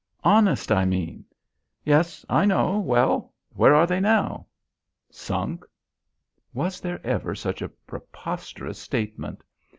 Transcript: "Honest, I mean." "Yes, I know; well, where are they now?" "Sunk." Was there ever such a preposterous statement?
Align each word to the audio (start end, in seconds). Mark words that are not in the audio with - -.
"Honest, 0.23 0.71
I 0.71 0.83
mean." 0.83 1.25
"Yes, 1.85 2.25
I 2.27 2.43
know; 2.43 2.79
well, 2.79 3.31
where 3.53 3.75
are 3.75 3.85
they 3.85 3.99
now?" 3.99 4.47
"Sunk." 5.11 5.63
Was 6.55 6.81
there 6.81 7.05
ever 7.05 7.35
such 7.35 7.61
a 7.61 7.69
preposterous 7.69 8.79
statement? 8.79 9.43